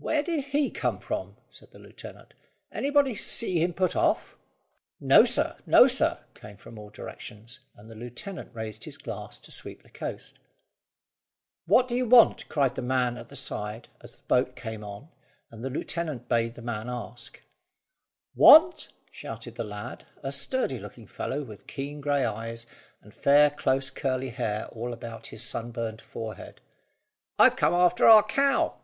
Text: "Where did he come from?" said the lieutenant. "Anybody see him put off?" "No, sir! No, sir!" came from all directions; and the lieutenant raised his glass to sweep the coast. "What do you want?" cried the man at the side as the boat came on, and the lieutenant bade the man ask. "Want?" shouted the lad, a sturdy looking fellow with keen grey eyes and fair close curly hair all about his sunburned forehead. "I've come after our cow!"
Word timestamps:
"Where 0.00 0.22
did 0.22 0.44
he 0.46 0.70
come 0.70 0.98
from?" 0.98 1.38
said 1.48 1.70
the 1.70 1.78
lieutenant. 1.78 2.34
"Anybody 2.70 3.14
see 3.14 3.60
him 3.62 3.72
put 3.72 3.96
off?" 3.96 4.36
"No, 5.00 5.24
sir! 5.24 5.56
No, 5.64 5.86
sir!" 5.86 6.22
came 6.34 6.58
from 6.58 6.78
all 6.78 6.90
directions; 6.90 7.60
and 7.74 7.90
the 7.90 7.94
lieutenant 7.94 8.54
raised 8.54 8.84
his 8.84 8.98
glass 8.98 9.38
to 9.38 9.50
sweep 9.50 9.82
the 9.82 9.88
coast. 9.88 10.38
"What 11.64 11.88
do 11.88 11.94
you 11.96 12.04
want?" 12.06 12.50
cried 12.50 12.74
the 12.74 12.82
man 12.82 13.16
at 13.16 13.28
the 13.30 13.34
side 13.36 13.88
as 14.02 14.16
the 14.16 14.22
boat 14.26 14.54
came 14.56 14.84
on, 14.84 15.08
and 15.50 15.64
the 15.64 15.70
lieutenant 15.70 16.28
bade 16.28 16.54
the 16.54 16.60
man 16.60 16.90
ask. 16.90 17.42
"Want?" 18.34 18.90
shouted 19.10 19.54
the 19.54 19.64
lad, 19.64 20.04
a 20.22 20.32
sturdy 20.32 20.78
looking 20.78 21.06
fellow 21.06 21.42
with 21.42 21.66
keen 21.66 22.02
grey 22.02 22.26
eyes 22.26 22.66
and 23.00 23.14
fair 23.14 23.48
close 23.48 23.88
curly 23.88 24.28
hair 24.28 24.66
all 24.66 24.92
about 24.92 25.28
his 25.28 25.42
sunburned 25.42 26.02
forehead. 26.02 26.60
"I've 27.38 27.56
come 27.56 27.72
after 27.72 28.06
our 28.06 28.22
cow!" 28.24 28.82